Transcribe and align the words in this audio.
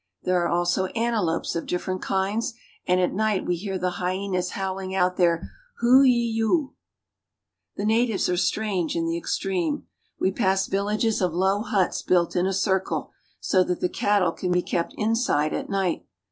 There 0.23 0.41
are 0.43 0.47
also 0.47 0.85
antelopes 0.87 1.55
of 1.55 1.67
different 1.67 2.01
kinds, 2.01 2.55
and 2.87 2.99
at 2.99 3.13
night 3.13 3.45
we 3.45 3.55
hear 3.55 3.77
the 3.77 3.97
hyenas 4.01 4.53
howling 4.53 4.95
out 4.95 5.15
their 5.15 5.51
hoo 5.77 6.01
yee 6.01 6.25
yoo! 6.31 6.73
The 7.75 7.85
natives 7.85 8.27
are 8.27 8.35
strange 8.35 8.95
in 8.95 9.05
the 9.05 9.15
extreme. 9.15 9.85
We 10.19 10.31
pass 10.31 10.65
vil 10.65 10.85
lages 10.87 11.23
of 11.23 11.35
low 11.35 11.61
huts 11.61 12.01
built 12.01 12.35
in 12.35 12.47
a 12.47 12.51
circle, 12.53 13.11
so 13.39 13.63
that 13.63 13.79
the 13.79 13.89
cattle 13.89 14.31
can 14.31 14.51
be 14.51 14.63
kept 14.63 14.95
inside 14.97 15.53
at 15.53 15.69
night. 15.69 16.03